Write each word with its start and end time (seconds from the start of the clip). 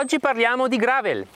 Oggi 0.00 0.18
parliamo 0.18 0.66
di 0.66 0.78
gravel. 0.78 1.26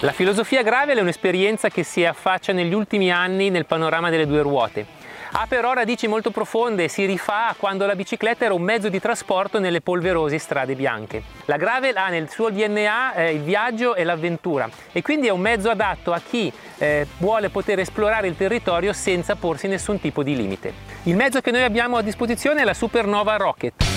La 0.00 0.12
filosofia 0.12 0.62
gravel 0.62 0.96
è 0.96 1.00
un'esperienza 1.02 1.68
che 1.68 1.82
si 1.82 2.06
affaccia 2.06 2.54
negli 2.54 2.72
ultimi 2.72 3.12
anni 3.12 3.50
nel 3.50 3.66
panorama 3.66 4.08
delle 4.08 4.26
due 4.26 4.40
ruote. 4.40 5.03
Ha 5.36 5.46
però 5.48 5.72
radici 5.72 6.06
molto 6.06 6.30
profonde 6.30 6.84
e 6.84 6.88
si 6.88 7.04
rifà 7.06 7.48
a 7.48 7.56
quando 7.58 7.86
la 7.86 7.96
bicicletta 7.96 8.44
era 8.44 8.54
un 8.54 8.62
mezzo 8.62 8.88
di 8.88 9.00
trasporto 9.00 9.58
nelle 9.58 9.80
polverose 9.80 10.38
strade 10.38 10.76
bianche. 10.76 11.24
La 11.46 11.56
gravel 11.56 11.96
ha 11.96 12.08
nel 12.08 12.30
suo 12.30 12.50
DNA 12.50 13.14
eh, 13.14 13.32
il 13.32 13.40
viaggio 13.40 13.96
e 13.96 14.04
l'avventura 14.04 14.70
e 14.92 15.02
quindi 15.02 15.26
è 15.26 15.30
un 15.30 15.40
mezzo 15.40 15.70
adatto 15.70 16.12
a 16.12 16.20
chi 16.20 16.52
eh, 16.78 17.08
vuole 17.18 17.48
poter 17.48 17.80
esplorare 17.80 18.28
il 18.28 18.36
territorio 18.36 18.92
senza 18.92 19.34
porsi 19.34 19.66
nessun 19.66 20.00
tipo 20.00 20.22
di 20.22 20.36
limite. 20.36 20.72
Il 21.02 21.16
mezzo 21.16 21.40
che 21.40 21.50
noi 21.50 21.64
abbiamo 21.64 21.96
a 21.96 22.02
disposizione 22.02 22.60
è 22.60 22.64
la 22.64 22.72
Supernova 22.72 23.34
Rocket. 23.34 23.93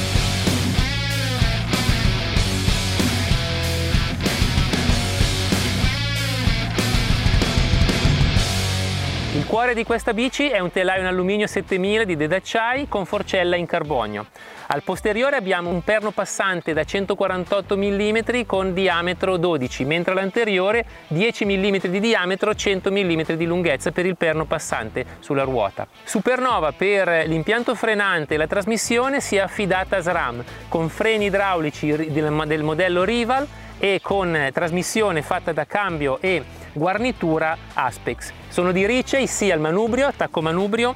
Cuore 9.58 9.74
di 9.74 9.86
questa 9.86 10.14
bici 10.14 10.50
è 10.50 10.60
un 10.60 10.70
telaio 10.70 11.02
in 11.02 11.08
alluminio 11.08 11.48
7000 11.48 12.04
di 12.04 12.16
Dedacciai 12.16 12.88
con 12.88 13.08
forcella 13.08 13.56
in 13.56 13.66
carbonio. 13.66 14.28
Al 14.68 14.84
posteriore 14.84 15.36
abbiamo 15.36 15.72
un 15.72 15.82
perno 15.82 16.12
passante 16.12 16.74
da 16.74 16.84
148 16.84 17.76
mm 17.76 18.20
con 18.46 18.76
diametro 18.76 19.36
12, 19.38 19.84
mentre 19.86 20.12
all'anteriore 20.12 20.86
10 21.08 21.46
mm 21.46 21.76
di 21.88 22.00
diametro, 22.00 22.54
100 22.54 22.92
mm 22.92 23.22
di 23.32 23.46
lunghezza 23.48 23.90
per 23.90 24.06
il 24.06 24.16
perno 24.16 24.46
passante 24.46 25.04
sulla 25.22 25.42
ruota. 25.42 25.88
Supernova 26.04 26.72
per 26.74 27.26
l'impianto 27.26 27.74
frenante 27.74 28.36
e 28.36 28.38
la 28.38 28.46
trasmissione 28.46 29.22
si 29.22 29.38
è 29.38 29.40
affidata 29.40 29.96
a 29.96 30.02
SRAM 30.02 30.44
con 30.70 30.88
freni 30.88 31.26
idraulici 31.26 32.12
del 32.12 32.62
modello 32.62 33.04
Rival 33.04 33.48
e 33.80 34.02
con 34.04 34.50
trasmissione 34.54 35.24
fatta 35.24 35.52
da 35.52 35.66
cambio 35.66 36.20
e 36.22 36.44
guarnitura 36.78 37.58
Aspex. 37.74 38.32
Sono 38.48 38.72
di 38.72 38.86
Ricci 38.86 39.28
sia 39.28 39.54
il 39.54 39.60
manubrio, 39.60 40.08
attacco 40.08 40.42
manubrio 40.42 40.96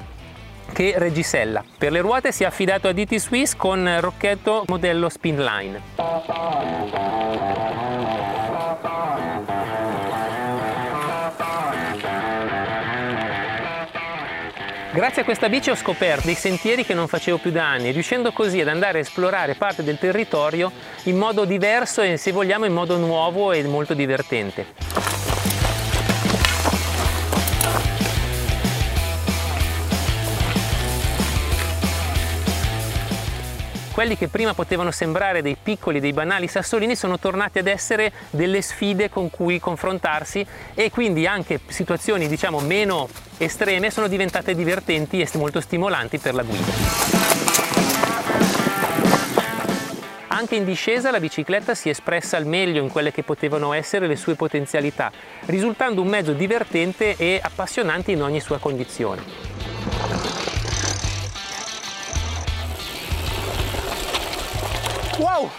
che 0.72 0.94
reggisella. 0.96 1.62
Per 1.76 1.92
le 1.92 2.00
ruote 2.00 2.32
si 2.32 2.44
è 2.44 2.46
affidato 2.46 2.88
a 2.88 2.92
DT 2.92 3.16
Swiss 3.16 3.54
con 3.54 4.00
rocchetto 4.00 4.64
modello 4.68 5.08
Spinline. 5.08 5.80
Grazie 14.94 15.22
a 15.22 15.24
questa 15.24 15.48
bici 15.48 15.70
ho 15.70 15.74
scoperto 15.74 16.26
dei 16.26 16.34
sentieri 16.34 16.84
che 16.84 16.92
non 16.92 17.08
facevo 17.08 17.38
più 17.38 17.50
da 17.50 17.66
anni, 17.66 17.92
riuscendo 17.92 18.30
così 18.30 18.60
ad 18.60 18.68
andare 18.68 18.98
a 18.98 19.00
esplorare 19.00 19.54
parte 19.54 19.82
del 19.82 19.98
territorio 19.98 20.70
in 21.04 21.16
modo 21.16 21.46
diverso 21.46 22.02
e 22.02 22.18
se 22.18 22.30
vogliamo 22.30 22.66
in 22.66 22.74
modo 22.74 22.98
nuovo 22.98 23.52
e 23.52 23.62
molto 23.62 23.94
divertente. 23.94 25.01
Quelli 33.92 34.16
che 34.16 34.28
prima 34.28 34.54
potevano 34.54 34.90
sembrare 34.90 35.42
dei 35.42 35.56
piccoli, 35.62 36.00
dei 36.00 36.12
banali 36.12 36.48
sassolini 36.48 36.96
sono 36.96 37.18
tornati 37.18 37.58
ad 37.58 37.66
essere 37.66 38.10
delle 38.30 38.62
sfide 38.62 39.10
con 39.10 39.30
cui 39.30 39.60
confrontarsi 39.60 40.44
e 40.74 40.90
quindi 40.90 41.26
anche 41.26 41.60
situazioni 41.66 42.26
diciamo 42.26 42.60
meno 42.60 43.08
estreme 43.36 43.90
sono 43.90 44.08
diventate 44.08 44.54
divertenti 44.54 45.20
e 45.20 45.28
molto 45.34 45.60
stimolanti 45.60 46.18
per 46.18 46.34
la 46.34 46.42
guida. 46.42 46.72
Anche 50.28 50.56
in 50.56 50.64
discesa 50.64 51.10
la 51.10 51.20
bicicletta 51.20 51.74
si 51.74 51.88
è 51.88 51.92
espressa 51.92 52.36
al 52.36 52.46
meglio 52.46 52.82
in 52.82 52.88
quelle 52.88 53.12
che 53.12 53.22
potevano 53.22 53.74
essere 53.74 54.06
le 54.06 54.16
sue 54.16 54.34
potenzialità, 54.34 55.12
risultando 55.44 56.00
un 56.00 56.08
mezzo 56.08 56.32
divertente 56.32 57.14
e 57.16 57.38
appassionante 57.40 58.10
in 58.10 58.22
ogni 58.22 58.40
sua 58.40 58.58
condizione. 58.58 60.11
Wow! 65.18 65.50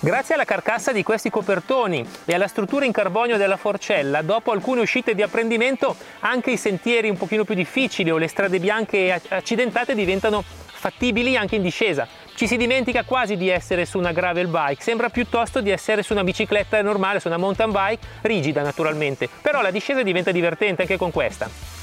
Grazie 0.00 0.34
alla 0.34 0.44
carcassa 0.44 0.92
di 0.92 1.02
questi 1.02 1.30
copertoni 1.30 2.06
e 2.24 2.34
alla 2.34 2.46
struttura 2.46 2.84
in 2.84 2.92
carbonio 2.92 3.36
della 3.36 3.56
forcella, 3.56 4.22
dopo 4.22 4.50
alcune 4.50 4.80
uscite 4.80 5.14
di 5.14 5.22
apprendimento, 5.22 5.96
anche 6.20 6.52
i 6.52 6.56
sentieri 6.56 7.10
un 7.10 7.16
pochino 7.16 7.44
più 7.44 7.54
difficili 7.54 8.10
o 8.10 8.16
le 8.16 8.28
strade 8.28 8.58
bianche 8.58 9.20
accidentate 9.28 9.94
diventano 9.94 10.42
fattibili 10.42 11.36
anche 11.36 11.56
in 11.56 11.62
discesa. 11.62 12.06
Ci 12.34 12.46
si 12.46 12.56
dimentica 12.56 13.04
quasi 13.04 13.36
di 13.36 13.48
essere 13.48 13.84
su 13.84 13.98
una 13.98 14.12
gravel 14.12 14.48
bike, 14.48 14.82
sembra 14.82 15.08
piuttosto 15.08 15.60
di 15.60 15.70
essere 15.70 16.02
su 16.02 16.12
una 16.12 16.24
bicicletta 16.24 16.80
normale, 16.82 17.20
su 17.20 17.28
una 17.28 17.38
mountain 17.38 17.72
bike, 17.72 18.06
rigida 18.22 18.62
naturalmente, 18.62 19.28
però 19.42 19.60
la 19.60 19.70
discesa 19.70 20.02
diventa 20.02 20.30
divertente 20.30 20.82
anche 20.82 20.96
con 20.96 21.10
questa. 21.10 21.75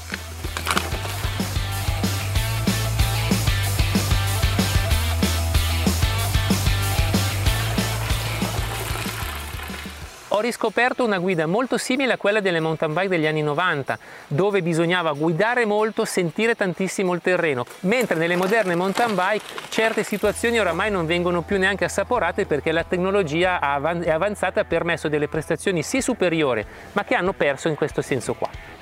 Ho 10.36 10.40
riscoperto 10.40 11.04
una 11.04 11.18
guida 11.18 11.46
molto 11.46 11.78
simile 11.78 12.14
a 12.14 12.16
quella 12.16 12.40
delle 12.40 12.58
mountain 12.58 12.92
bike 12.92 13.08
degli 13.08 13.26
anni 13.26 13.40
90, 13.40 13.96
dove 14.26 14.62
bisognava 14.62 15.12
guidare 15.12 15.64
molto, 15.64 16.04
sentire 16.04 16.56
tantissimo 16.56 17.14
il 17.14 17.20
terreno, 17.20 17.64
mentre 17.80 18.16
nelle 18.16 18.34
moderne 18.34 18.74
mountain 18.74 19.14
bike 19.14 19.44
certe 19.68 20.02
situazioni 20.02 20.58
oramai 20.58 20.90
non 20.90 21.06
vengono 21.06 21.42
più 21.42 21.56
neanche 21.56 21.84
assaporate 21.84 22.46
perché 22.46 22.72
la 22.72 22.82
tecnologia 22.82 23.60
è 23.60 24.10
avanzata 24.10 24.58
e 24.58 24.62
ha 24.64 24.66
permesso 24.66 25.06
delle 25.06 25.28
prestazioni 25.28 25.84
sì 25.84 26.02
superiori, 26.02 26.66
ma 26.92 27.04
che 27.04 27.14
hanno 27.14 27.32
perso 27.32 27.68
in 27.68 27.76
questo 27.76 28.02
senso 28.02 28.34
qua. 28.34 28.73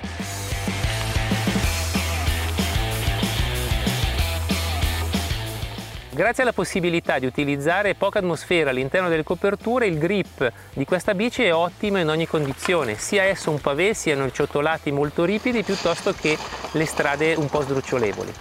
Grazie 6.22 6.44
alla 6.44 6.52
possibilità 6.52 7.18
di 7.18 7.26
utilizzare 7.26 7.96
poca 7.96 8.20
atmosfera 8.20 8.70
all'interno 8.70 9.08
delle 9.08 9.24
coperture, 9.24 9.88
il 9.88 9.98
grip 9.98 10.52
di 10.72 10.84
questa 10.84 11.14
bici 11.14 11.42
è 11.42 11.52
ottimo 11.52 11.98
in 11.98 12.08
ogni 12.08 12.28
condizione, 12.28 12.96
sia 12.96 13.24
esso 13.24 13.50
un 13.50 13.60
pavé, 13.60 13.92
siano 13.92 14.26
i 14.26 14.32
ciotolati 14.32 14.92
molto 14.92 15.24
ripidi, 15.24 15.64
piuttosto 15.64 16.12
che 16.12 16.38
le 16.70 16.86
strade 16.86 17.34
un 17.34 17.48
po' 17.48 17.62
sdrucciolevoli. 17.62 18.32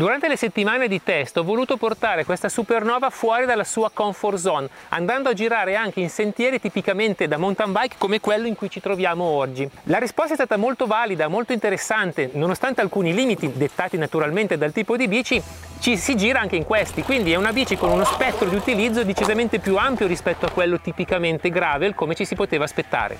Durante 0.00 0.28
le 0.28 0.36
settimane 0.38 0.88
di 0.88 1.02
test 1.02 1.36
ho 1.36 1.44
voluto 1.44 1.76
portare 1.76 2.24
questa 2.24 2.48
supernova 2.48 3.10
fuori 3.10 3.44
dalla 3.44 3.64
sua 3.64 3.90
comfort 3.92 4.38
zone, 4.38 4.66
andando 4.88 5.28
a 5.28 5.34
girare 5.34 5.76
anche 5.76 6.00
in 6.00 6.08
sentieri 6.08 6.58
tipicamente 6.58 7.28
da 7.28 7.36
mountain 7.36 7.70
bike 7.70 7.96
come 7.98 8.18
quello 8.18 8.46
in 8.46 8.54
cui 8.54 8.70
ci 8.70 8.80
troviamo 8.80 9.24
oggi. 9.24 9.68
La 9.82 9.98
risposta 9.98 10.32
è 10.32 10.36
stata 10.36 10.56
molto 10.56 10.86
valida, 10.86 11.28
molto 11.28 11.52
interessante, 11.52 12.30
nonostante 12.32 12.80
alcuni 12.80 13.12
limiti 13.12 13.52
dettati 13.52 13.98
naturalmente 13.98 14.56
dal 14.56 14.72
tipo 14.72 14.96
di 14.96 15.06
bici, 15.06 15.42
ci 15.80 15.98
si 15.98 16.16
gira 16.16 16.40
anche 16.40 16.56
in 16.56 16.64
questi, 16.64 17.02
quindi 17.02 17.32
è 17.32 17.36
una 17.36 17.52
bici 17.52 17.76
con 17.76 17.90
uno 17.90 18.04
spettro 18.04 18.48
di 18.48 18.56
utilizzo 18.56 19.04
decisamente 19.04 19.58
più 19.58 19.76
ampio 19.76 20.06
rispetto 20.06 20.46
a 20.46 20.50
quello 20.50 20.80
tipicamente 20.80 21.50
gravel 21.50 21.94
come 21.94 22.14
ci 22.14 22.24
si 22.24 22.34
poteva 22.34 22.64
aspettare. 22.64 23.18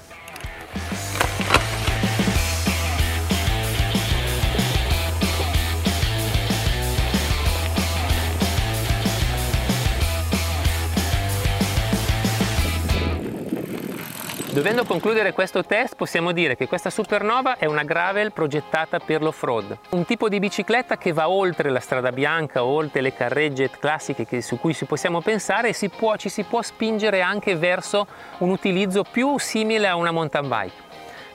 Dovendo 14.52 14.82
concludere 14.82 15.32
questo 15.32 15.64
test 15.64 15.94
possiamo 15.94 16.32
dire 16.32 16.56
che 16.56 16.67
questa 16.67 16.91
Supernova 16.91 17.56
è 17.56 17.67
una 17.67 17.85
gravel 17.85 18.32
progettata 18.32 18.99
per 18.99 19.23
l'off-road, 19.23 19.79
un 19.91 20.05
tipo 20.05 20.29
di 20.29 20.41
bicicletta 20.41 20.99
che 20.99 21.12
va 21.12 21.29
oltre 21.29 21.70
la 21.70 21.79
strada 21.79 22.11
bianca, 22.11 22.64
oltre 22.64 23.00
le 23.00 23.14
carregge 23.14 23.70
classiche 23.70 24.26
che, 24.26 24.43
su 24.43 24.58
cui 24.58 24.73
si 24.73 24.87
possiamo 24.87 25.20
pensare 25.20 25.69
e 25.69 25.73
si 25.73 25.88
può, 25.88 26.17
ci 26.17 26.29
si 26.29 26.43
può 26.43 26.62
spingere 26.62 27.20
anche 27.20 27.55
verso 27.55 28.08
un 28.38 28.50
utilizzo 28.50 29.05
più 29.05 29.38
simile 29.38 29.87
a 29.87 29.94
una 29.94 30.11
mountain 30.11 30.49
bike. 30.49 30.90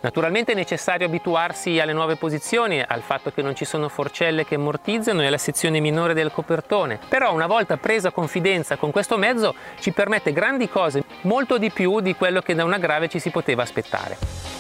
Naturalmente 0.06 0.52
è 0.52 0.56
necessario 0.56 1.08
abituarsi 1.08 1.80
alle 1.80 1.92
nuove 1.92 2.16
posizioni, 2.16 2.80
al 2.80 3.02
fatto 3.02 3.32
che 3.32 3.42
non 3.42 3.56
ci 3.56 3.66
sono 3.66 3.90
forcelle 3.90 4.46
che 4.46 4.54
ammortizzano 4.54 5.24
e 5.24 5.26
alla 5.26 5.40
sezione 5.40 5.80
minore 5.80 6.14
del 6.14 6.32
copertone, 6.32 7.00
però 7.10 7.34
una 7.34 7.48
volta 7.48 7.78
presa 7.78 8.12
confidenza 8.12 8.76
con 8.76 8.92
questo 8.92 9.18
mezzo 9.18 9.56
ci 9.80 9.92
permette 9.94 10.32
grandi 10.32 10.70
cose, 10.70 11.04
molto 11.22 11.58
di 11.58 11.72
più 11.72 12.02
di 12.02 12.14
quello 12.14 12.42
che 12.42 12.54
da 12.54 12.64
una 12.64 12.78
grave 12.78 13.10
ci 13.10 13.18
si 13.18 13.32
poteva 13.32 13.64
aspettare. 13.64 14.55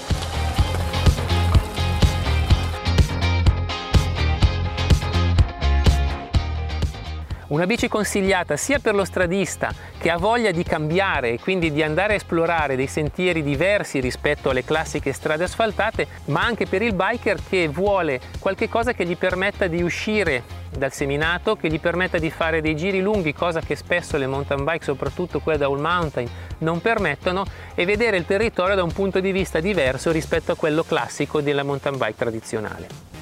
Una 7.48 7.68
bici 7.68 7.88
consigliata 7.88 8.58
sia 8.58 8.80
per 8.80 8.96
lo 8.96 9.06
stradista 9.06 9.72
che 10.00 10.10
ha 10.10 10.18
voglia 10.18 10.50
di 10.50 10.64
cambiare 10.64 11.30
e 11.30 11.40
quindi 11.40 11.72
di 11.72 11.84
andare 11.84 12.14
a 12.14 12.16
esplorare 12.16 12.76
dei 12.76 12.88
sentieri 12.88 13.44
diversi 13.44 14.00
rispetto 14.00 14.50
alle 14.50 14.64
classiche 14.64 15.14
strade 15.14 15.44
asfaltate, 15.44 16.08
ma 16.26 16.44
anche 16.44 16.66
per 16.66 16.82
il 16.82 16.96
biker 16.96 17.38
che 17.48 17.68
vuole 17.68 18.20
qualche 18.40 18.68
cosa 18.68 18.94
che 18.94 19.06
gli 19.06 19.16
permetta 19.16 19.68
di 19.68 19.84
uscire 19.84 20.42
dal 20.76 20.92
seminato, 20.92 21.56
che 21.56 21.70
gli 21.70 21.80
permetta 21.80 22.18
di 22.18 22.32
fare 22.32 22.62
dei 22.62 22.76
giri 22.76 23.00
lunghi, 23.00 23.32
cosa 23.32 23.62
che 23.62 23.76
spesso 23.76 24.18
le 24.18 24.26
mountain 24.26 24.64
bike, 24.64 24.84
soprattutto 24.84 25.40
quelle 25.40 25.60
da 25.60 25.68
all 25.68 25.80
mountain, 25.80 26.28
non 26.60 26.82
permettono, 26.82 27.46
e 27.76 27.86
vedere 27.86 28.18
il 28.18 28.26
territorio 28.26 28.74
da 28.74 28.82
un 28.82 28.92
punto 28.92 29.20
di 29.20 29.32
vista 29.32 29.60
diverso 29.60 30.12
rispetto 30.12 30.52
a 30.52 30.56
quello 30.56 30.84
classico 30.84 31.42
della 31.42 31.62
mountain 31.62 31.96
bike 31.96 32.16
tradizionale. 32.16 33.15